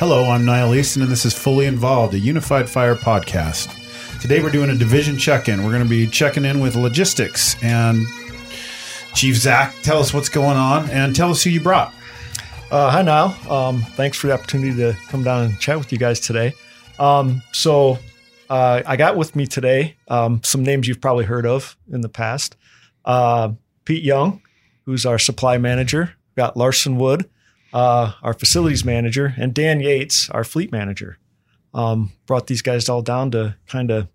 [0.00, 3.68] Hello, I'm Niall Easton, and this is Fully Involved, a unified fire podcast.
[4.18, 5.62] Today we're doing a division check in.
[5.62, 7.62] We're going to be checking in with logistics.
[7.62, 8.06] And
[9.14, 11.92] Chief Zach, tell us what's going on and tell us who you brought.
[12.70, 13.36] Uh, hi, Niall.
[13.52, 16.54] Um, thanks for the opportunity to come down and chat with you guys today.
[16.98, 17.98] Um, so,
[18.48, 22.08] uh, I got with me today um, some names you've probably heard of in the
[22.08, 22.56] past.
[23.04, 23.52] Uh,
[23.84, 24.40] Pete Young,
[24.86, 26.14] who's our supply manager.
[26.30, 27.28] We've got Larson Wood,
[27.72, 31.18] uh, our facilities manager, and Dan Yates, our fleet manager.
[31.72, 34.08] Um, brought these guys all down to kind of,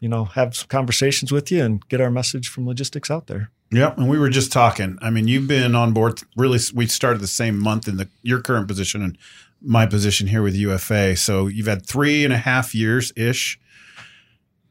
[0.00, 3.50] you know, have some conversations with you and get our message from logistics out there.
[3.70, 4.98] Yep, and we were just talking.
[5.00, 6.22] I mean, you've been on board.
[6.36, 9.18] Really, we started the same month in the your current position and
[9.60, 11.16] my position here with UFA.
[11.16, 13.60] So you've had three and a half years ish.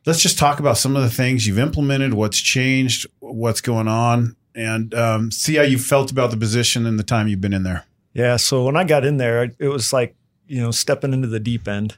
[0.05, 4.37] Let's just talk about some of the things you've implemented, what's changed, what's going on,
[4.55, 7.63] and um, see how you felt about the position and the time you've been in
[7.63, 7.85] there.
[8.17, 8.37] Yeah.
[8.37, 10.15] So when I got in there, it was like
[10.47, 11.97] you know stepping into the deep end,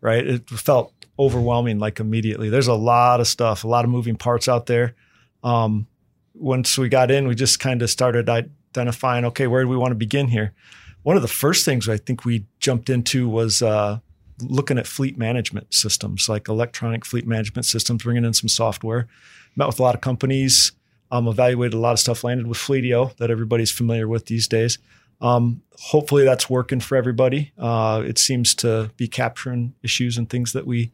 [0.00, 0.26] right?
[0.26, 2.48] It felt overwhelming like immediately.
[2.48, 4.96] There's a lot of stuff, a lot of moving parts out there.
[5.44, 5.86] Um,
[6.34, 9.92] once we got in, we just kind of started identifying, okay, where do we want
[9.92, 10.54] to begin here?
[11.02, 14.00] One of the first things I think we jumped into was uh,
[14.42, 19.06] looking at fleet management systems, like electronic fleet management systems, bringing in some software.
[19.54, 20.72] Met with a lot of companies,
[21.12, 24.78] um, evaluated a lot of stuff, landed with Fleetio that everybody's familiar with these days.
[25.20, 27.52] Um, hopefully that's working for everybody.
[27.58, 30.92] Uh, it seems to be capturing issues and things that we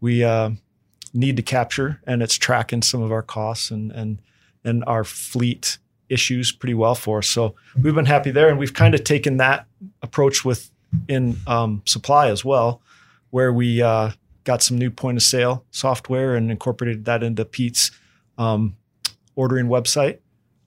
[0.00, 0.50] we uh,
[1.12, 4.20] need to capture, and it's tracking some of our costs and and
[4.64, 7.26] and our fleet issues pretty well for us.
[7.26, 9.66] So we've been happy there, and we've kind of taken that
[10.02, 10.70] approach with
[11.08, 12.80] in um, supply as well,
[13.30, 14.10] where we uh,
[14.44, 17.90] got some new point of sale software and incorporated that into Pete's
[18.38, 18.76] um,
[19.34, 20.18] ordering website,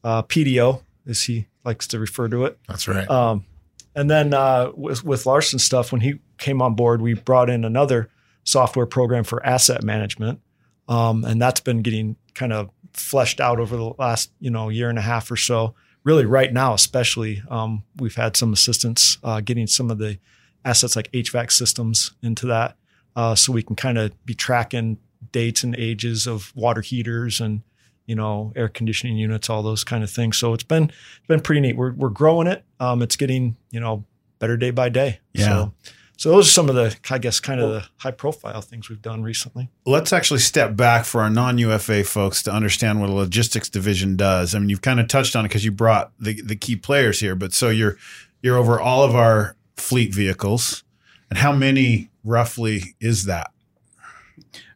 [0.04, 2.58] uh, PDO as he likes to refer to it.
[2.68, 3.08] That's right.
[3.08, 3.46] Um,
[3.94, 7.66] and then uh, with with Larson stuff, when he came on board, we brought in
[7.66, 8.10] another
[8.44, 10.40] software program for asset management,
[10.88, 14.90] um, and that's been getting kind of fleshed out over the last you know year
[14.90, 15.76] and a half or so.
[16.04, 20.20] Really, right now, especially, um, we've had some assistance uh, getting some of the
[20.64, 22.78] assets like HVAC systems into that,
[23.16, 25.00] uh, so we can kind of be tracking
[25.32, 27.64] dates and ages of water heaters and
[28.08, 30.38] you know air conditioning units, all those kind of things.
[30.38, 31.76] So it's been it's been pretty neat.
[31.76, 32.64] We're we're growing it.
[32.80, 34.04] Um, it's getting you know
[34.40, 35.20] better day by day.
[35.34, 35.46] Yeah.
[35.46, 35.74] So,
[36.18, 39.02] so those are some of the, I guess, kind of the high profile things we've
[39.02, 39.70] done recently.
[39.86, 44.18] Let's actually step back for our non UFA folks to understand what a logistics division
[44.18, 44.56] does.
[44.56, 47.20] I mean, you've kind of touched on it because you brought the, the key players
[47.20, 47.98] here, but so you're
[48.42, 50.84] you're over all of our fleet vehicles,
[51.30, 53.52] and how many roughly is that?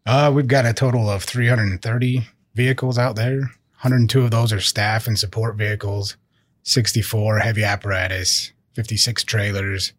[0.05, 3.39] Uh, we've got a total of 330 vehicles out there.
[3.81, 6.17] 102 of those are staff and support vehicles,
[6.63, 9.93] 64 heavy apparatus, 56 trailers,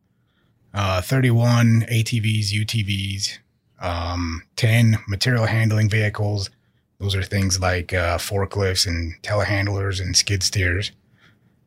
[0.74, 3.38] uh, 31 ATVs, UTVs,
[3.80, 6.50] um, 10 material handling vehicles.
[6.98, 10.92] Those are things like uh, forklifts and telehandlers and skid steers.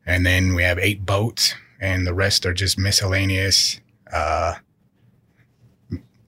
[0.06, 3.80] And then we have eight boats, and the rest are just miscellaneous
[4.12, 4.54] uh,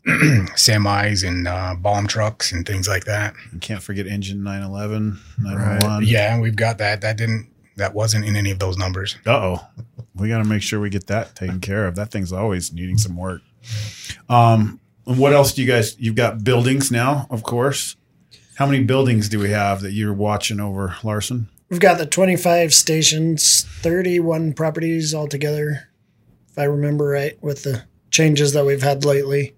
[0.57, 3.35] semis and uh, bomb trucks and things like that.
[3.53, 6.09] You can't forget engine 911, 911.
[6.09, 7.03] Yeah, we've got that.
[7.03, 7.51] That didn't.
[7.77, 9.17] That wasn't in any of those numbers.
[9.27, 9.67] Uh oh.
[10.15, 11.95] We got to make sure we get that taken care of.
[11.95, 13.43] That thing's always needing some work.
[14.29, 15.95] Um, and what else do you guys?
[15.99, 17.95] You've got buildings now, of course.
[18.57, 21.49] How many buildings do we have that you're watching over, Larson?
[21.69, 25.89] We've got the 25 stations, 31 properties altogether,
[26.51, 29.55] if I remember right, with the changes that we've had lately,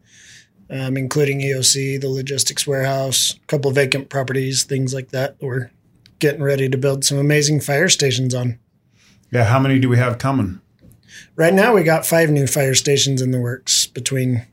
[0.71, 5.37] um, including EOC, the logistics warehouse, a couple vacant properties, things like that.
[5.41, 5.71] We're
[6.19, 8.59] getting ready to build some amazing fire stations on.
[9.33, 9.45] Yeah.
[9.45, 10.61] How many do we have coming?
[11.35, 14.47] Right now, we got five new fire stations in the works between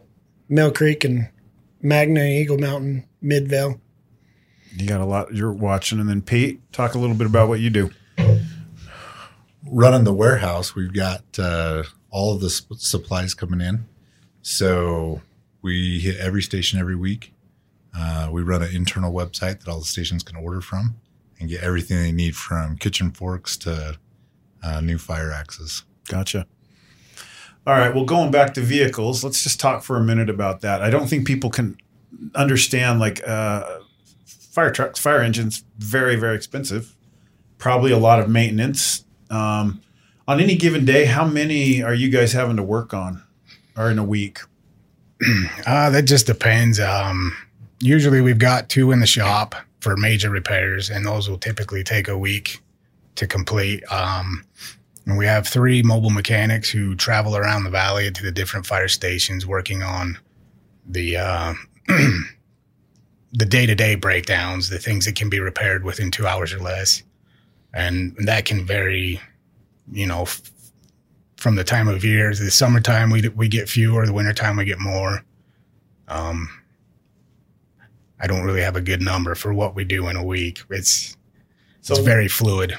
[0.50, 1.30] Mill Creek and
[1.82, 3.80] Magna, Eagle Mountain, Midvale.
[4.76, 6.00] You got a lot you're watching.
[6.00, 7.92] And then Pete, talk a little bit about what you do.
[9.70, 13.86] running the warehouse, we've got uh, all of the sp- supplies coming in.
[14.42, 15.22] So
[15.62, 17.34] we hit every station every week.
[17.96, 20.96] Uh, we run an internal website that all the stations can order from
[21.40, 23.98] and get everything they need from kitchen forks to
[24.64, 25.84] uh, new fire axes.
[26.08, 26.46] Gotcha.
[27.66, 27.94] All right.
[27.94, 30.82] Well, going back to vehicles, let's just talk for a minute about that.
[30.82, 31.78] I don't think people can
[32.34, 33.80] understand like uh,
[34.26, 36.96] fire trucks, fire engines, very, very expensive.
[37.58, 39.04] Probably a lot of maintenance.
[39.30, 39.82] Um,
[40.28, 43.24] on any given day, how many are you guys having to work on,
[43.76, 44.40] or in a week?
[45.66, 46.80] Uh, that just depends.
[46.80, 47.36] Um,
[47.80, 52.08] usually we've got two in the shop for major repairs, and those will typically take
[52.08, 52.62] a week
[53.16, 53.84] to complete.
[53.92, 54.44] Um,
[55.06, 58.90] And we have three mobile mechanics who travel around the valley to the different fire
[58.90, 60.18] stations working on
[60.86, 61.54] the uh,
[61.88, 66.60] the day to day breakdowns, the things that can be repaired within two hours or
[66.60, 67.04] less,
[67.74, 69.22] and that can vary,
[69.92, 70.26] you know,
[71.38, 72.34] from the time of year.
[72.34, 75.24] The summertime we we get fewer, the wintertime we get more.
[76.08, 76.50] Um,
[78.20, 80.62] I don't really have a good number for what we do in a week.
[80.70, 81.16] It's
[81.82, 82.76] So- it's very fluid.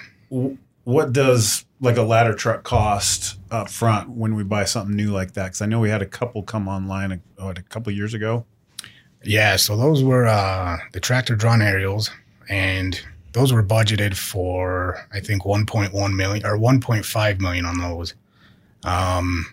[0.84, 5.34] What does like a ladder truck cost up front when we buy something new like
[5.34, 5.44] that?
[5.44, 8.44] Because I know we had a couple come online a, what, a couple years ago.
[9.22, 12.10] Yeah, so those were uh, the tractor drawn aerials,
[12.49, 12.99] and
[13.32, 18.14] those were budgeted for I think 1.1 million or 1.5 million on those.
[18.84, 19.46] Um,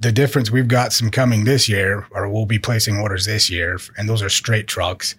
[0.00, 3.78] the difference we've got some coming this year, or we'll be placing orders this year,
[3.96, 5.14] and those are straight trucks.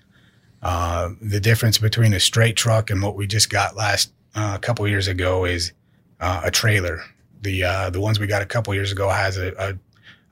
[0.62, 4.60] Uh, the difference between a straight truck and what we just got last uh, a
[4.60, 5.72] couple years ago is
[6.20, 7.02] uh, a trailer.
[7.42, 9.78] The uh, the ones we got a couple years ago has a, a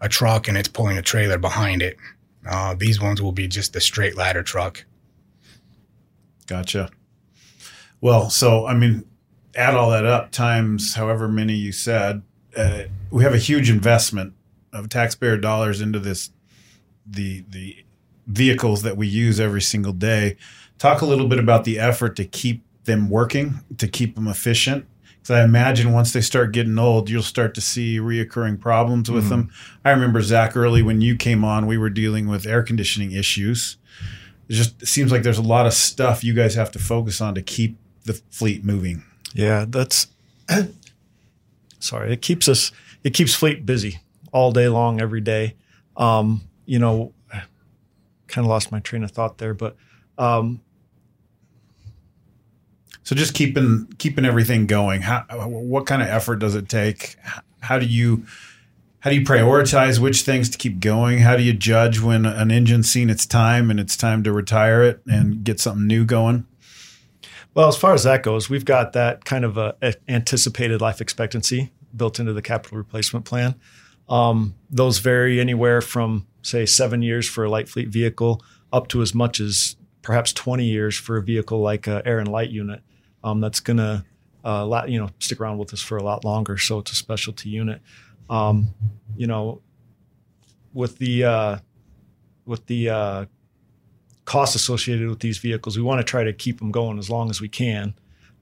[0.02, 1.98] a truck and it's pulling a trailer behind it.
[2.48, 4.86] Uh, these ones will be just the straight ladder truck.
[6.48, 6.90] Gotcha.
[8.02, 9.06] Well, so I mean,
[9.56, 12.22] add all that up times however many you said.
[12.56, 14.34] Uh, we have a huge investment
[14.74, 16.32] of taxpayer dollars into this,
[17.06, 17.84] the the
[18.28, 20.38] vehicles that we use every single day.
[20.78, 24.86] Talk a little bit about the effort to keep them working, to keep them efficient.
[25.20, 29.30] Because I imagine once they start getting old, you'll start to see reoccurring problems with
[29.30, 29.52] them.
[29.84, 33.78] I remember Zach early when you came on, we were dealing with air conditioning issues
[34.48, 37.22] it just it seems like there's a lot of stuff you guys have to focus
[37.22, 39.04] on to keep the fleet moving.
[39.36, 40.08] Yeah, that's
[41.80, 42.14] sorry.
[42.14, 42.72] It keeps us.
[43.04, 44.00] It keeps fleet busy
[44.32, 45.56] all day long, every day.
[45.98, 47.14] Um, you know,
[48.28, 49.76] kind of lost my train of thought there, but
[50.18, 50.62] um,
[53.04, 55.02] So just keeping keeping everything going.
[55.04, 57.18] How what kind of effort does it take?
[57.60, 58.26] How do you
[59.02, 61.20] how do you prioritize which things to keep going?
[61.20, 64.82] How do you judge when an engine's seen its time and it's time to retire
[64.82, 66.48] it and get something new going?
[67.56, 71.00] Well, as far as that goes, we've got that kind of a, a anticipated life
[71.00, 73.56] expectancy built into the capital replacement plan.
[74.10, 78.44] Um, those vary anywhere from say seven years for a light fleet vehicle
[78.74, 82.28] up to as much as perhaps 20 years for a vehicle like an air and
[82.28, 82.82] light unit
[83.24, 84.06] um, that's going to
[84.44, 86.58] uh, you know stick around with us for a lot longer.
[86.58, 87.82] So it's a specialty unit.
[88.30, 88.76] Um,
[89.16, 89.62] you know,
[90.74, 91.58] with the uh,
[92.46, 93.26] with the uh,
[94.26, 95.78] costs associated with these vehicles.
[95.78, 97.94] We want to try to keep them going as long as we can.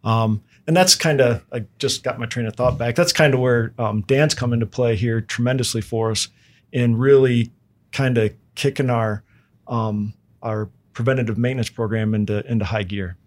[0.04, 2.96] Um, and that's kind of, I just got my train of thought back.
[2.96, 6.30] That's kind of where um, Dan's come into play here tremendously for us
[6.72, 7.52] in really
[7.92, 9.24] kind of kicking our,
[9.68, 13.18] um, our preventative maintenance program into, into high gear.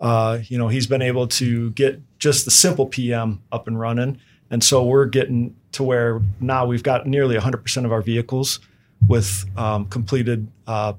[0.00, 4.18] Uh, you know, he's been able to get just the simple PM up and running.
[4.50, 8.60] And so we're getting to where now we've got nearly 100% of our vehicles
[9.06, 10.94] with um, completed uh,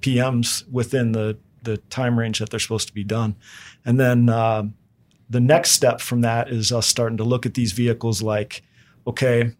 [0.00, 3.36] PMs within the the time range that they're supposed to be done.
[3.84, 4.64] And then uh,
[5.28, 8.62] the next step from that is us starting to look at these vehicles like,
[9.06, 9.52] okay,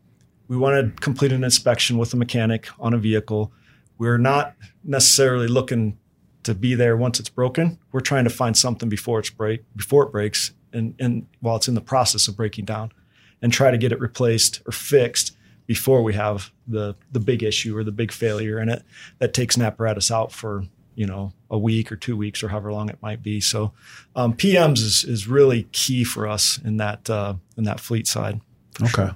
[0.46, 3.52] we want to complete an inspection with a mechanic on a vehicle.
[3.98, 4.54] We're not
[4.84, 5.98] necessarily looking
[6.44, 7.78] to be there once it's broken.
[7.92, 11.68] We're trying to find something before it's break before it breaks and, and while it's
[11.68, 12.92] in the process of breaking down
[13.42, 15.36] and try to get it replaced or fixed
[15.68, 18.82] before we have the the big issue or the big failure in it
[19.18, 20.64] that takes an apparatus out for
[20.96, 23.38] you know a week or two weeks or however long it might be.
[23.40, 23.72] So
[24.16, 28.40] um, PMs is is really key for us in that uh, in that fleet side.
[28.82, 29.10] Okay.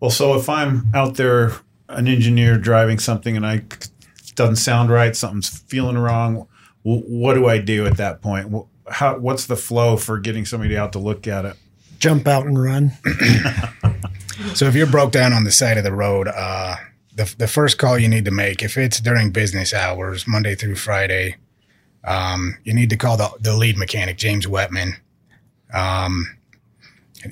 [0.00, 1.52] Well, so if I'm out there,
[1.88, 3.62] an engineer driving something, and I
[4.34, 6.48] doesn't sound right, something's feeling wrong.
[6.82, 8.54] What do I do at that point?
[8.88, 11.56] How, what's the flow for getting somebody out to look at it?
[11.98, 12.92] Jump out and run.
[14.54, 16.76] So if you're broke down on the side of the road, uh,
[17.14, 20.76] the the first call you need to make, if it's during business hours, Monday through
[20.76, 21.36] Friday,
[22.04, 24.92] um, you need to call the, the lead mechanic, James Wetman.
[25.74, 26.26] Um,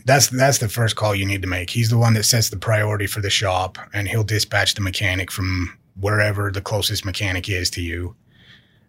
[0.05, 1.71] that's that's the first call you need to make.
[1.71, 5.31] He's the one that sets the priority for the shop, and he'll dispatch the mechanic
[5.31, 8.17] from wherever the closest mechanic is to you.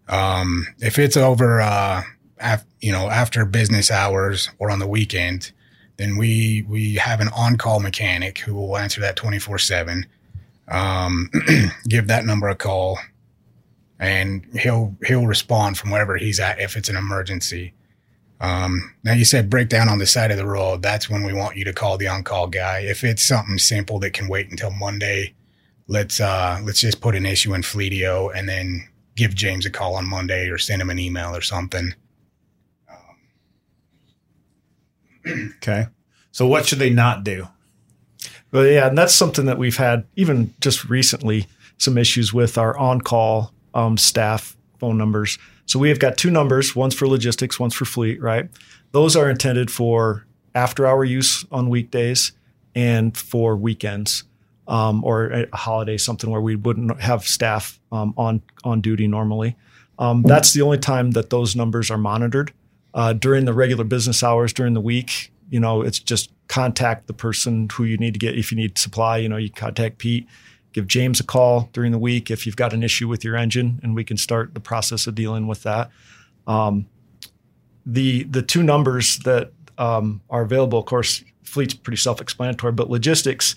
[0.07, 2.01] Um, if it's over, uh,
[2.39, 5.51] af- you know, after business hours or on the weekend,
[5.97, 10.05] then we we have an on-call mechanic who will answer that 24/7
[10.69, 11.29] um,
[11.87, 12.99] give that number a call
[13.99, 17.73] and he'll he'll respond from wherever he's at if it's an emergency.
[18.39, 20.83] Um, now you said breakdown on the side of the road.
[20.83, 22.81] That's when we want you to call the on-call guy.
[22.81, 25.33] If it's something simple that can wait until monday
[25.87, 29.95] let's uh let's just put an issue in fleetio and then give james a call
[29.95, 31.93] on monday or send him an email or something
[35.57, 35.87] Okay.
[36.31, 37.47] So what should they not do?
[38.51, 42.77] Well, yeah, and that's something that we've had even just recently some issues with our
[42.77, 45.37] on-call um, staff phone numbers.
[45.65, 48.49] So we have got two numbers, one's for logistics, one's for fleet, right?
[48.91, 52.31] Those are intended for after-hour use on weekdays
[52.73, 54.23] and for weekends
[54.67, 59.55] um, or a holiday, something where we wouldn't have staff um, on on duty normally.
[59.99, 62.53] Um, that's the only time that those numbers are monitored.
[62.97, 67.13] Uh, during the regular business hours during the week, you know, it's just contact the
[67.13, 68.35] person who you need to get.
[68.35, 70.27] If you need supply, you know, you contact Pete,
[70.73, 73.79] give James a call during the week if you've got an issue with your engine,
[73.83, 75.91] and we can start the process of dealing with that.
[76.47, 76.87] Um,
[77.85, 83.55] the the two numbers that um, are available, of course, fleet's pretty self-explanatory, but logistics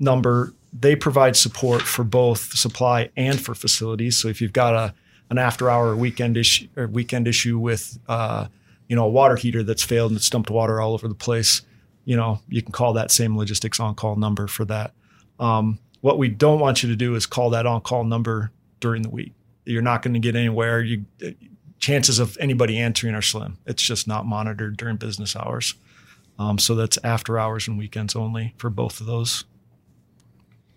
[0.00, 4.16] number they provide support for both supply and for facilities.
[4.16, 4.94] So if you've got a
[5.30, 8.48] an after hour weekend issue or weekend issue with uh,
[8.92, 11.62] you know a water heater that's failed and it's dumped water all over the place,
[12.04, 14.92] you know you can call that same logistics on call number for that.
[15.40, 19.00] Um, what we don't want you to do is call that on call number during
[19.00, 19.32] the week.
[19.64, 20.82] You're not going to get anywhere.
[20.82, 21.06] You
[21.78, 23.56] chances of anybody answering are slim.
[23.64, 25.74] It's just not monitored during business hours.
[26.38, 29.44] Um, so that's after hours and weekends only for both of those.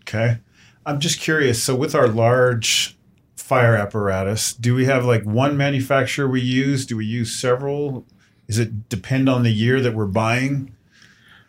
[0.04, 0.38] Okay.
[0.86, 1.62] I'm just curious.
[1.62, 2.96] So, with our large
[3.36, 6.86] fire apparatus, do we have like one manufacturer we use?
[6.86, 8.06] Do we use several?
[8.48, 10.76] Is it depend on the year that we're buying?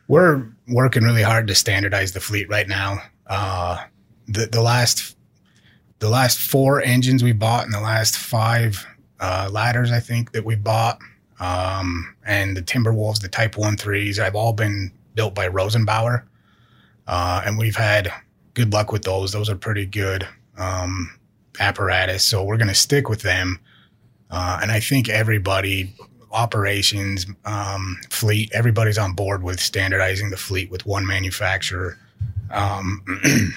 [0.09, 2.99] We're working really hard to standardize the fleet right now.
[3.26, 3.85] Uh,
[4.28, 5.16] the the last
[5.99, 8.87] the last four engines we bought and the last five
[9.21, 10.99] uh, ladders I think that we bought,
[11.40, 16.25] um, and the Timberwolves, the Type One threes, I've all been built by Rosenbauer,
[17.07, 18.12] uh, and we've had
[18.55, 19.33] good luck with those.
[19.33, 20.26] Those are pretty good
[20.59, 21.11] um,
[21.60, 22.25] apparatus.
[22.25, 23.58] So we're going to stick with them.
[24.30, 25.94] Uh, and I think everybody,
[26.32, 31.98] operations, um, fleet, everybody's on board with standardizing the fleet with one manufacturer.
[32.50, 33.04] Um,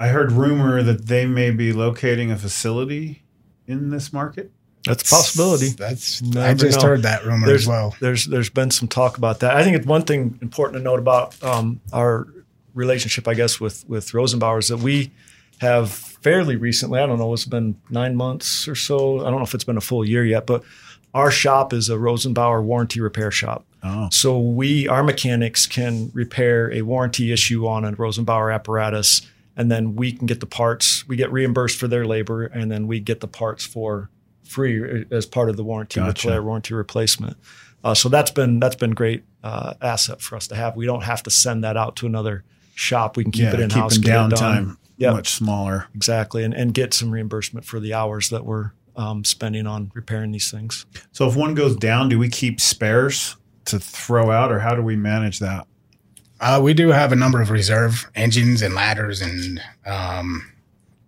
[0.00, 3.22] I heard rumor that they may be locating a facility
[3.66, 4.50] in this market.
[4.86, 5.68] That's a possibility.
[5.68, 6.88] That's Never I just know.
[6.88, 7.94] heard that rumor there's, as well.
[8.00, 9.54] There's there's been some talk about that.
[9.54, 12.26] I think it's one thing important to note about um, our
[12.72, 15.12] relationship, I guess, with with Rosenbauer is that we
[15.58, 17.00] have fairly recently.
[17.00, 19.20] I don't know, it's been nine months or so.
[19.20, 20.62] I don't know if it's been a full year yet, but
[21.14, 23.64] our shop is a Rosenbauer warranty repair shop.
[23.82, 29.22] Oh, So we, our mechanics can repair a warranty issue on a Rosenbauer apparatus,
[29.56, 31.06] and then we can get the parts.
[31.08, 34.10] We get reimbursed for their labor, and then we get the parts for
[34.44, 36.28] free as part of the warranty Gotcha.
[36.28, 37.36] repair, warranty replacement.
[37.82, 40.76] Uh, so that's been that's been great uh, asset for us to have.
[40.76, 43.16] We don't have to send that out to another shop.
[43.16, 43.96] We can keep yeah, it in house.
[43.96, 45.14] keeping downtime Yep.
[45.14, 45.86] much smaller.
[45.94, 50.30] exactly, and and get some reimbursement for the hours that we're um, spending on repairing
[50.30, 50.84] these things.
[51.12, 54.82] So, if one goes down, do we keep spares to throw out, or how do
[54.82, 55.66] we manage that?
[56.40, 60.50] Uh, we do have a number of reserve engines and ladders, and um,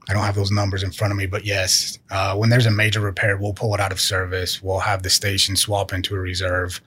[0.08, 2.70] I don't have those numbers in front of me, but yes, uh, when there's a
[2.70, 4.62] major repair, we'll pull it out of service.
[4.62, 6.80] We'll have the station swap into a reserve,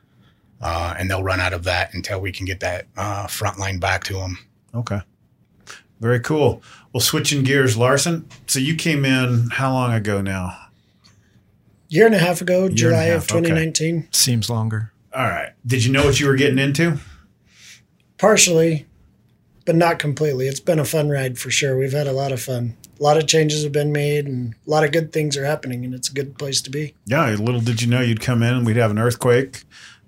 [0.62, 3.80] uh, and they'll run out of that until we can get that uh, front line
[3.80, 4.38] back to them.
[4.74, 5.02] Okay.
[6.00, 6.62] Very cool.
[6.94, 8.28] Well, switching gears, Larson.
[8.48, 10.58] So you came in how long ago now?
[11.88, 13.42] Year and a half ago, and July a of half, okay.
[13.50, 14.10] 2019.
[14.12, 14.92] Seems longer.
[15.14, 15.52] All right.
[15.66, 16.98] Did you know what you were getting into?
[18.18, 18.86] Partially,
[19.66, 20.48] but not completely.
[20.48, 21.78] It's been a fun ride for sure.
[21.78, 22.76] We've had a lot of fun.
[23.00, 25.86] A lot of changes have been made and a lot of good things are happening,
[25.86, 26.96] and it's a good place to be.
[27.06, 27.30] Yeah.
[27.36, 29.64] Little did you know you'd come in and we'd have an earthquake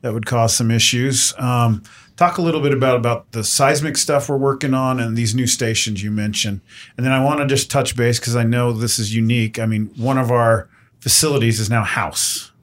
[0.07, 1.33] that would cause some issues.
[1.37, 1.83] Um,
[2.15, 5.47] talk a little bit about about the seismic stuff we're working on and these new
[5.47, 6.61] stations you mentioned,
[6.95, 9.59] and then I want to just touch base because I know this is unique.
[9.59, 10.69] I mean, one of our
[11.01, 12.53] facilities is now house.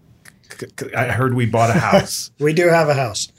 [0.96, 2.30] I heard we bought a house.
[2.38, 3.30] We do have a house.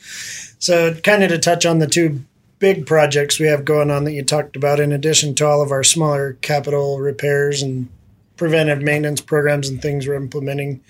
[0.60, 2.24] So, kind of to touch on the two
[2.60, 5.72] big projects we have going on that you talked about, in addition to all of
[5.72, 7.90] our smaller capital repairs and
[8.38, 10.82] preventive maintenance programs and things we're implementing.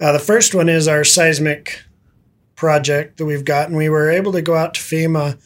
[0.00, 1.82] Uh, the first one is our seismic
[2.58, 5.40] project that we've got, and we were able to go out to FEMA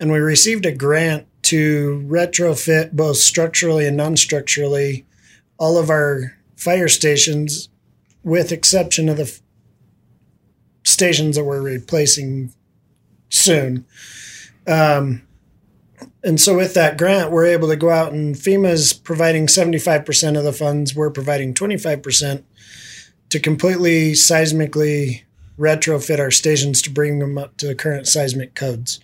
[0.00, 5.06] and we received a grant to retrofit both structurally and non structurally
[5.58, 7.68] all of our fire stations,
[8.24, 9.40] with exception of the f-
[10.84, 12.52] stations that we're replacing
[13.28, 13.86] soon.
[14.66, 15.22] Um,
[16.24, 20.44] and so with that grant, we're able to go out and FEMA's providing 75% of
[20.44, 20.96] the funds.
[20.96, 22.42] We're providing 25%
[23.28, 25.22] to completely seismically
[25.60, 28.98] retrofit our stations to bring them up to the current seismic codes.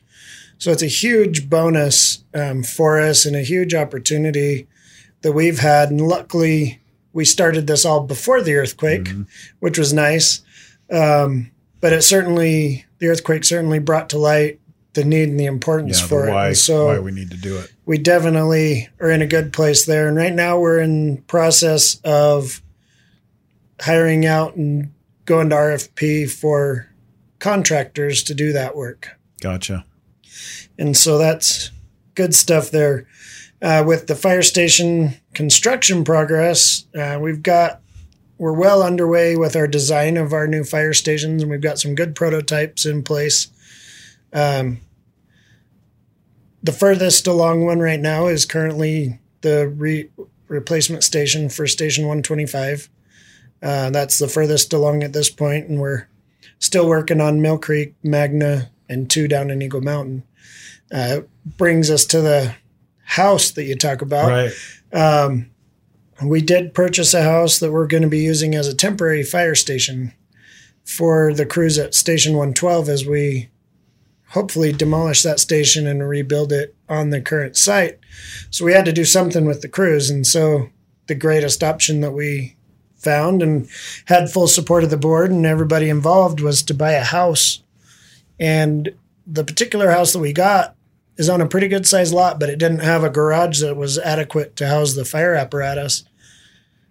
[0.59, 4.67] So it's a huge bonus um, for us and a huge opportunity
[5.21, 5.91] that we've had.
[5.91, 6.81] And luckily,
[7.13, 9.09] we started this all before the earthquake,
[9.61, 10.41] which was nice.
[10.91, 14.59] Um, but it certainly the earthquake certainly brought to light
[14.95, 16.35] the need and the importance Yeah, for the it.
[16.35, 17.71] why And so why we need to do it.
[17.85, 20.09] we definitely are in a good place there.
[20.09, 22.63] And right now we're in process of
[23.81, 24.93] hiring out and
[25.26, 26.88] going to RFP for
[27.38, 29.18] contractors to do that work.
[29.40, 29.85] Gotcha.
[30.78, 31.71] And so that's
[32.14, 33.06] good stuff there.
[33.61, 37.80] Uh, with the fire station construction progress, uh, we've got
[38.38, 41.95] we're well underway with our design of our new fire stations, and we've got some
[41.95, 43.49] good prototypes in place.
[44.33, 44.80] Um,
[46.62, 50.11] the furthest along one right now is currently the re-
[50.49, 52.90] replacement station for Station 125.
[53.63, 56.09] Uh, that's the furthest along at this point, and we're
[56.59, 60.25] still working on Mill Creek, Magna, and two down in Eagle Mountain.
[60.93, 62.55] Uh, brings us to the
[63.03, 64.29] house that you talk about.
[64.29, 64.53] Right.
[64.93, 65.51] Um,
[66.23, 69.55] we did purchase a house that we're going to be using as a temporary fire
[69.55, 70.13] station
[70.85, 73.51] for the crews at Station 112 as we
[74.31, 77.99] hopefully demolish that station and rebuild it on the current site.
[78.51, 80.11] So we had to do something with the crews.
[80.11, 80.71] And so
[81.07, 82.56] the greatest option that we
[82.97, 83.69] found and
[84.07, 87.62] had full support of the board and everybody involved was to buy a house.
[88.38, 88.95] And
[89.26, 90.75] the particular house that we got
[91.17, 93.99] is on a pretty good sized lot, but it didn't have a garage that was
[93.99, 96.05] adequate to house the fire apparatus.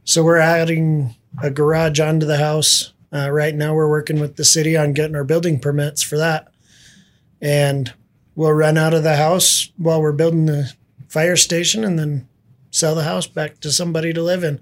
[0.04, 2.94] So we're adding a garage onto the house.
[3.14, 6.48] Uh, right now, we're working with the city on getting our building permits for that.
[7.42, 7.94] And
[8.36, 10.74] we'll run out of the house while we're building the
[11.08, 12.28] fire station and then
[12.72, 14.60] sell the house back to somebody to live in.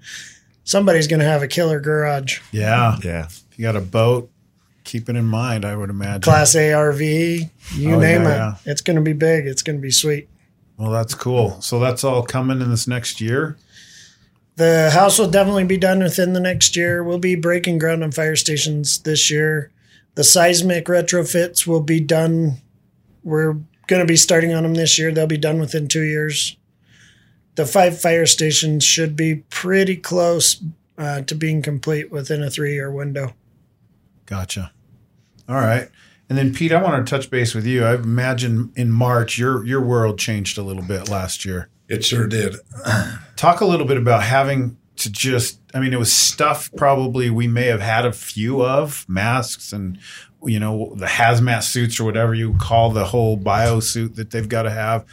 [0.64, 2.40] Somebody's going to have a killer garage.
[2.52, 2.96] Yeah.
[3.04, 3.26] Yeah.
[3.26, 4.30] If you got a boat,
[4.84, 6.22] keep it in mind, I would imagine.
[6.22, 8.36] Class A RV, you Oh, name yeah, it.
[8.36, 8.54] yeah.
[8.72, 9.46] It's going to be big.
[9.46, 10.28] It's going to be sweet.
[10.76, 11.60] Well, that's cool.
[11.60, 13.56] So that's all coming in this next year.
[14.56, 17.02] The house will definitely be done within the next year.
[17.02, 19.70] We'll be breaking ground on fire stations this year.
[20.14, 22.58] The seismic retrofits will be done.
[23.24, 23.54] We're
[23.88, 25.10] going to be starting on them this year.
[25.12, 26.56] They'll be done within two years.
[27.56, 30.62] The five fire stations should be pretty close
[30.98, 33.34] uh, to being complete within a three year window.
[34.26, 34.72] Gotcha.
[35.48, 35.88] All right.
[36.28, 37.84] And then Pete, I want to touch base with you.
[37.84, 41.68] I imagine in March your your world changed a little bit last year.
[41.88, 42.56] It sure did.
[43.36, 47.46] Talk a little bit about having to just I mean it was stuff probably we
[47.46, 49.98] may have had a few of, masks and
[50.42, 54.48] you know the hazmat suits or whatever you call the whole bio suit that they've
[54.48, 55.04] got to have.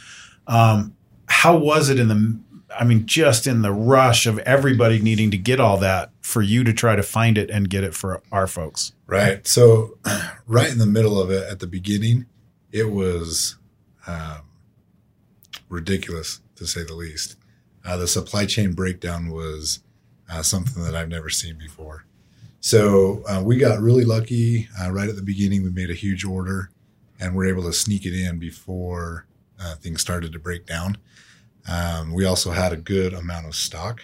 [0.46, 0.96] Um,
[1.32, 2.38] how was it in the
[2.78, 6.62] I mean just in the rush of everybody needing to get all that for you
[6.62, 8.92] to try to find it and get it for our folks?
[9.06, 9.46] Right.
[9.46, 9.98] So,
[10.46, 12.26] right in the middle of it at the beginning,
[12.70, 13.56] it was
[14.06, 14.42] um,
[15.68, 17.36] ridiculous to say the least.
[17.84, 19.80] Uh, the supply chain breakdown was
[20.30, 22.04] uh, something that I've never seen before.
[22.60, 25.62] So, uh, we got really lucky uh, right at the beginning.
[25.64, 26.70] We made a huge order
[27.18, 29.26] and we're able to sneak it in before
[29.62, 30.98] uh, things started to break down.
[31.70, 34.02] Um, we also had a good amount of stock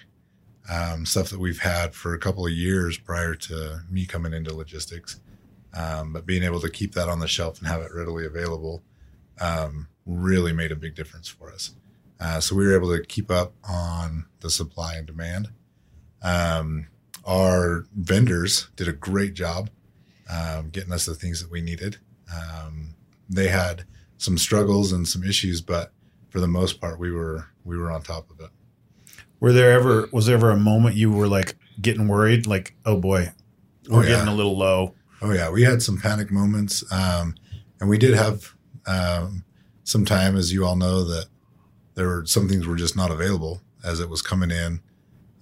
[0.71, 4.55] um, stuff that we've had for a couple of years prior to me coming into
[4.55, 5.21] logistics.
[5.75, 8.83] Um, but being able to keep that on the shelf and have it readily available
[9.41, 11.75] um, really made a big difference for us.
[12.21, 15.49] Uh, so we were able to keep up on the supply and demand.
[16.23, 16.89] Um,
[17.25, 19.71] our vendors did a great job
[20.31, 21.99] um, getting us the things that we needed.
[23.29, 23.85] They had
[24.19, 25.93] some struggles and some issues, but
[26.29, 28.51] for the most part, we were we were on top of it.
[29.41, 32.97] Were there ever was there ever a moment you were like getting worried, like, oh
[32.99, 33.33] boy,
[33.89, 34.09] we're Oh, yeah.
[34.09, 34.95] getting a little low?
[35.23, 37.35] Oh yeah, we had some panic moments, um,
[37.81, 38.53] and we did have
[38.87, 39.45] um,
[39.85, 41.27] some time, as you all know, that
[41.95, 44.81] there were some things were just not available as it was coming in.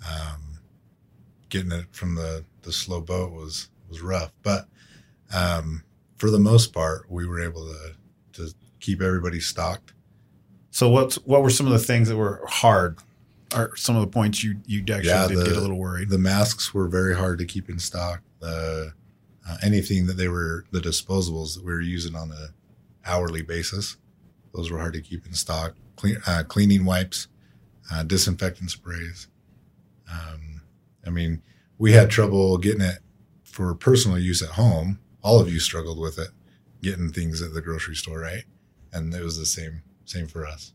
[0.08, 0.58] Um,
[1.48, 4.66] getting it from the the slow boat was was rough, but
[5.34, 5.82] um,
[6.16, 7.92] for the most part, we were able to
[8.34, 8.54] to
[8.86, 9.92] keep everybody stocked.
[10.70, 12.98] So what what were some of the things that were hard?
[13.54, 16.08] Or some of the points you you actually Yeah, did the- get a little worried?
[16.10, 18.20] The masks were very hard to keep in stock.
[18.40, 18.92] The
[19.48, 22.48] uh, anything that they were the disposables that we were using on a
[23.08, 23.96] hourly basis,
[24.54, 25.74] those were hard to keep in stock.
[25.96, 27.28] Clean, uh, cleaning wipes,
[27.92, 29.28] uh, disinfectant sprays.
[30.12, 30.60] Um,
[31.06, 31.42] I mean,
[31.78, 32.98] we had trouble getting it
[33.44, 34.98] for personal use at home.
[35.22, 36.28] All of you struggled with it,
[36.82, 38.44] getting things at the grocery store, right?
[38.96, 40.72] And it was the same same for us.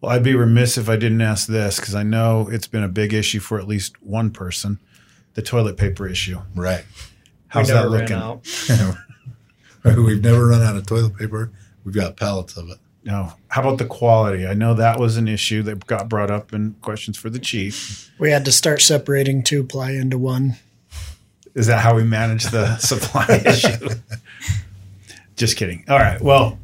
[0.00, 2.88] Well, I'd be remiss if I didn't ask this because I know it's been a
[2.88, 4.80] big issue for at least one person,
[5.34, 6.40] the toilet paper issue.
[6.54, 6.84] Right.
[7.48, 8.16] How's we that never ran looking?
[8.16, 8.96] out.
[9.96, 11.50] We've never run out of toilet paper.
[11.84, 12.78] We've got pallets of it.
[13.04, 13.32] No.
[13.48, 14.46] How about the quality?
[14.46, 18.10] I know that was an issue that got brought up in questions for the chief.
[18.18, 20.56] We had to start separating two ply into one.
[21.54, 23.88] Is that how we manage the supply issue?
[25.36, 25.84] Just kidding.
[25.88, 26.20] All right.
[26.20, 26.58] Well,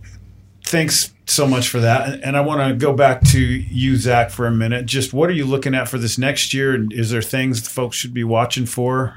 [0.69, 2.21] thanks so much for that.
[2.23, 4.87] And- I want to go back to you, Zach, for a minute.
[4.87, 6.75] Just what are you looking at for this next year?
[6.75, 9.15] And is there things folks should be watching for?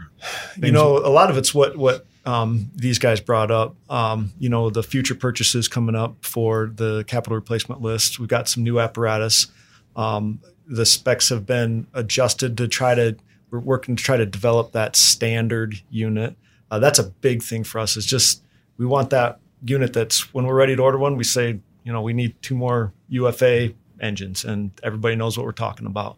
[0.58, 3.76] you know, a lot of it's what what um, these guys brought up.
[3.90, 8.20] Um, you know, the future purchases coming up for the capital replacement list.
[8.20, 9.48] We've got some new apparatus.
[9.96, 13.18] Um, the specs have been adjusted to try to.
[13.50, 16.38] We're working to try to develop that standard unit.
[16.70, 17.98] Uh, that's a big thing for us.
[17.98, 18.44] Is just
[18.78, 22.02] we want that unit that's when we're ready to order one, we say, you know,
[22.02, 26.18] we need two more UFA engines, and everybody knows what we're talking about.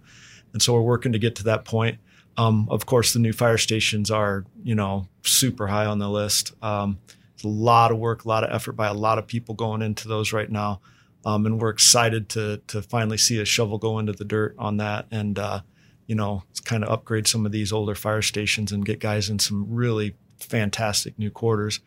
[0.53, 1.99] And so we're working to get to that point.
[2.37, 6.53] Um, of course, the new fire stations are, you know, super high on the list.
[6.63, 6.99] Um,
[7.33, 9.81] it's a lot of work, a lot of effort by a lot of people going
[9.81, 10.81] into those right now,
[11.25, 14.77] um, and we're excited to to finally see a shovel go into the dirt on
[14.77, 15.61] that, and uh,
[16.07, 19.39] you know, kind of upgrade some of these older fire stations and get guys in
[19.39, 21.79] some really fantastic new quarters.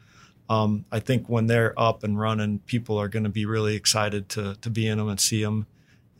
[0.48, 4.28] Um, I think when they're up and running, people are going to be really excited
[4.30, 5.66] to to be in them and see them,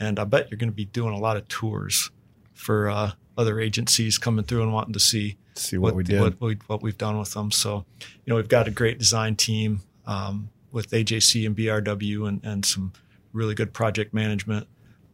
[0.00, 2.10] and I bet you're going to be doing a lot of tours
[2.54, 6.20] for uh, other agencies coming through and wanting to see See what, we did.
[6.20, 7.50] what, we, what we've done with them.
[7.50, 12.44] So, you know, we've got a great design team um, with AJC and BRW and,
[12.44, 12.92] and some
[13.32, 14.66] really good project management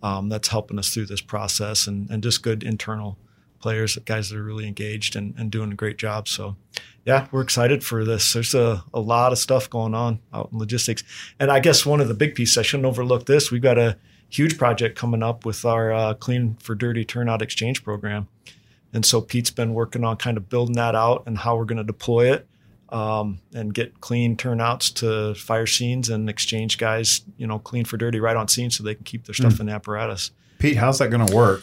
[0.03, 3.19] um, that's helping us through this process and, and just good internal
[3.63, 6.29] players, guys that are really engaged and, and doing a great job.
[6.29, 6.57] So,
[7.07, 8.33] yeah, we're excited for this.
[8.33, 11.03] There's a, a lot of stuff going on out in logistics.
[11.41, 13.97] And I guess one of the big pieces, I shouldn't overlook this, we've got a
[14.29, 18.29] huge project coming up with our uh, Clean for Dirty Turnout Exchange program.
[18.93, 21.79] And so Pete's been working on kind of building that out and how we're going
[21.79, 22.47] to deploy it
[22.91, 27.97] um, and get clean turnouts to fire scenes and exchange guys, you know, clean for
[27.97, 30.31] dirty right on scene so they can keep their stuff in the apparatus.
[30.59, 31.63] Pete, how's that going to work?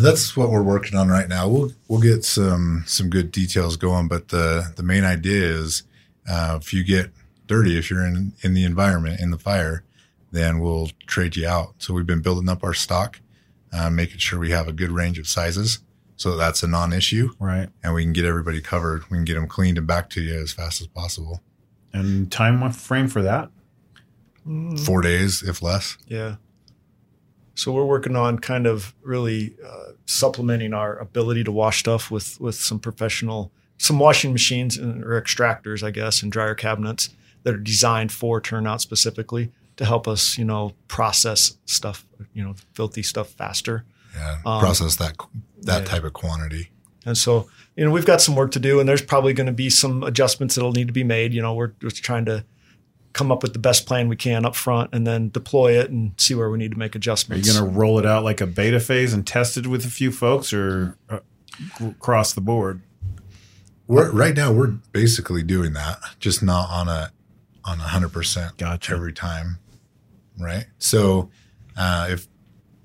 [0.00, 1.48] That's what we're working on right now.
[1.48, 5.82] We'll we'll get some some good details going, but the the main idea is
[6.28, 7.10] uh, if you get
[7.46, 9.84] dirty, if you're in in the environment in the fire,
[10.30, 11.74] then we'll trade you out.
[11.78, 13.20] So we've been building up our stock,
[13.72, 15.80] uh, making sure we have a good range of sizes,
[16.16, 17.68] so that's a non-issue, Right.
[17.82, 19.02] and we can get everybody covered.
[19.10, 21.42] We can get them cleaned and back to you as fast as possible.
[21.92, 23.50] And time frame for that?
[24.84, 25.96] Four days, if less.
[26.06, 26.36] Yeah.
[27.54, 32.40] So we're working on kind of really uh, supplementing our ability to wash stuff with
[32.40, 37.10] with some professional, some washing machines and, or extractors, I guess, and dryer cabinets
[37.42, 42.54] that are designed for turnout specifically to help us, you know, process stuff, you know,
[42.74, 43.84] filthy stuff faster.
[44.14, 45.16] Yeah, Um, process that
[45.62, 45.88] that yeah.
[45.88, 46.70] type of quantity.
[47.04, 49.52] And so, you know, we've got some work to do, and there's probably going to
[49.52, 51.34] be some adjustments that'll need to be made.
[51.34, 52.44] You know, we're just trying to
[53.12, 56.12] come up with the best plan we can up front, and then deploy it and
[56.18, 57.46] see where we need to make adjustments.
[57.46, 59.84] Are you going to roll it out like a beta phase and test it with
[59.84, 61.20] a few folks or uh,
[61.80, 62.80] across the board?
[63.86, 67.12] We're right now we're basically doing that, just not on a
[67.64, 68.94] on a hundred percent Gotcha.
[68.94, 69.58] every time.
[70.38, 70.66] Right.
[70.78, 71.30] So
[71.76, 72.28] uh, if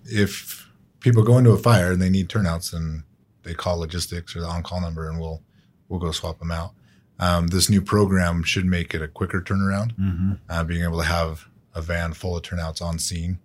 [0.06, 0.68] if
[1.00, 3.04] people go into a fire and they need turnouts and
[3.44, 5.42] they call logistics or the on call number and we'll
[5.88, 6.74] we'll go swap them out.
[7.19, 9.95] Um, this new program should make it a quicker turnaround.
[9.97, 10.34] Mm-hmm.
[10.49, 13.39] Uh, being able to have a van full of turnouts on scene,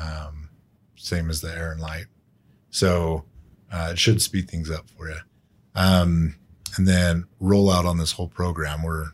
[0.00, 0.48] um,
[0.96, 2.06] same as the air and light.
[2.70, 3.24] So
[3.70, 5.18] uh, it should speed things up for you.
[5.74, 6.36] Um,
[6.76, 8.82] and then roll out on this whole program.
[8.82, 9.08] We're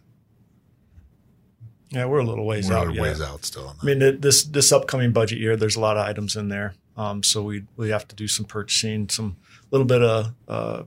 [1.91, 2.87] yeah, we're a little ways out.
[2.87, 2.91] we're out.
[2.91, 3.03] a yet.
[3.03, 3.83] ways out still on that.
[3.83, 6.75] I mean, this this upcoming budget year, there's a lot of items in there.
[6.97, 9.37] Um, so we we have to do some purchasing, some
[9.71, 10.83] little bit of uh,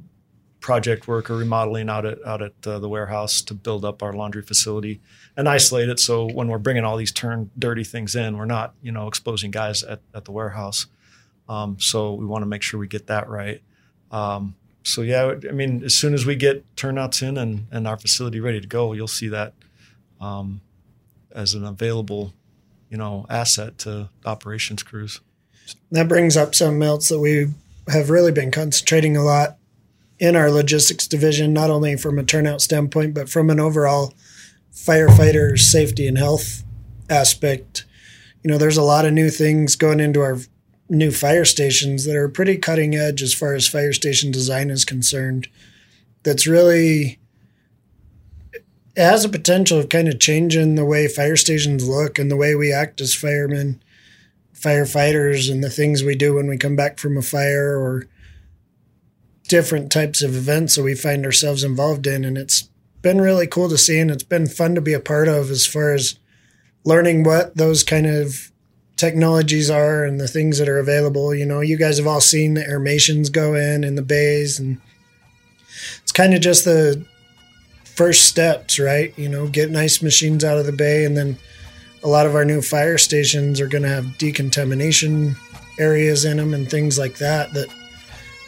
[0.61, 4.13] project work or remodeling out at out at uh, the warehouse to build up our
[4.13, 5.01] laundry facility
[5.35, 5.99] and isolate it.
[5.99, 9.51] So when we're bringing all these turn dirty things in, we're not you know exposing
[9.51, 10.85] guys at, at the warehouse.
[11.49, 13.61] Um, so we want to make sure we get that right.
[14.11, 17.97] Um, so yeah, I mean, as soon as we get turnouts in and and our
[17.97, 19.53] facility ready to go, you'll see that
[20.21, 20.61] um,
[21.33, 22.33] as an available
[22.91, 25.21] you know, asset to operations crews.
[25.91, 27.47] That brings up something else that we
[27.87, 29.57] have really been concentrating a lot
[30.21, 34.13] in our logistics division, not only from a turnout standpoint, but from an overall
[34.71, 36.63] firefighter safety and health
[37.09, 37.85] aspect.
[38.43, 40.37] You know, there's a lot of new things going into our
[40.89, 44.85] new fire stations that are pretty cutting edge as far as fire station design is
[44.85, 45.47] concerned.
[46.21, 47.19] That's really
[48.95, 52.53] has a potential of kind of changing the way fire stations look and the way
[52.53, 53.81] we act as firemen
[54.53, 58.05] firefighters and the things we do when we come back from a fire or
[59.51, 62.23] different types of events that we find ourselves involved in.
[62.23, 62.69] And it's
[63.01, 65.67] been really cool to see and it's been fun to be a part of as
[65.67, 66.17] far as
[66.85, 68.49] learning what those kind of
[68.95, 71.35] technologies are and the things that are available.
[71.35, 74.79] You know, you guys have all seen the airmations go in in the bays and
[76.01, 77.05] it's kind of just the
[77.83, 79.13] first steps, right?
[79.17, 81.37] You know, get nice machines out of the bay, and then
[82.03, 85.35] a lot of our new fire stations are going to have decontamination
[85.77, 87.67] areas in them and things like that that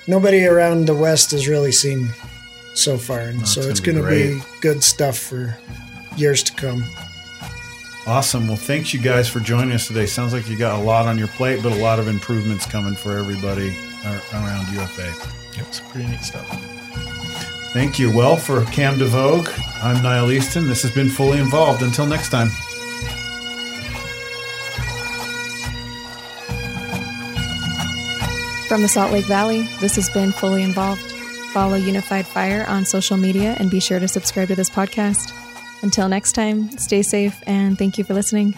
[0.08, 2.10] nobody around the West has really seen
[2.74, 3.20] so far.
[3.20, 5.58] And That's so it's gonna be good stuff for
[6.18, 6.84] years to come.
[8.06, 8.48] Awesome.
[8.48, 10.06] Well, thanks you guys for joining us today.
[10.06, 12.96] Sounds like you got a lot on your plate, but a lot of improvements coming
[12.96, 13.74] for everybody
[14.34, 15.14] around UFA.
[15.58, 16.48] Yep, it's pretty neat stuff.
[17.72, 18.16] Thank you.
[18.16, 19.50] Well, for Cam DeVogue,
[19.82, 20.68] I'm Niall Easton.
[20.68, 21.82] This has been Fully Involved.
[21.82, 22.50] Until next time.
[28.74, 31.12] From the Salt Lake Valley, this has been Fully Involved.
[31.54, 35.32] Follow Unified Fire on social media and be sure to subscribe to this podcast.
[35.84, 38.56] Until next time, stay safe and thank you for listening.